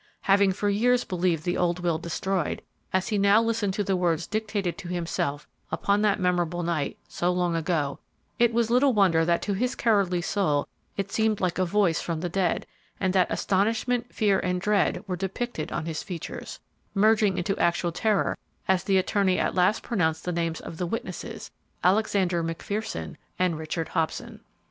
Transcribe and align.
Having 0.21 0.53
for 0.53 0.67
years 0.67 1.03
believed 1.03 1.43
the 1.43 1.57
old 1.57 1.81
will 1.81 1.99
destroyed, 1.99 2.63
as 2.91 3.09
he 3.09 3.19
now 3.19 3.39
listened 3.39 3.75
to 3.75 3.83
the 3.83 3.95
words 3.95 4.25
dictated 4.25 4.75
to 4.79 4.87
himself 4.87 5.47
upon 5.71 6.01
that 6.01 6.19
memorable 6.19 6.63
night, 6.63 6.97
so 7.07 7.31
long 7.31 7.55
ago, 7.55 7.99
it 8.39 8.51
was 8.51 8.71
little 8.71 8.93
wonder 8.93 9.23
that 9.23 9.43
to 9.43 9.53
his 9.53 9.75
cowardly 9.75 10.19
soul 10.19 10.67
it 10.97 11.11
seemed 11.11 11.39
like 11.39 11.59
a 11.59 11.65
voice 11.65 12.01
from 12.01 12.19
the 12.19 12.29
dead, 12.29 12.65
and 12.99 13.13
that 13.13 13.29
astonishment, 13.31 14.11
fear, 14.11 14.39
and 14.39 14.59
dread 14.59 15.03
were 15.05 15.15
depicted 15.15 15.71
on 15.71 15.85
his 15.85 16.01
features, 16.01 16.59
merging 16.95 17.37
into 17.37 17.55
actual 17.59 17.91
terror 17.91 18.35
as 18.67 18.83
the 18.83 18.97
attorney 18.97 19.37
at 19.37 19.53
last 19.53 19.83
pronounced 19.83 20.25
the 20.25 20.31
names 20.31 20.59
of 20.59 20.77
the 20.77 20.87
witnesses, 20.87 21.51
Alexander 21.83 22.43
McPherson 22.43 23.17
and 23.37 23.55
Richard 23.55 23.89
Hobson. 23.89 24.39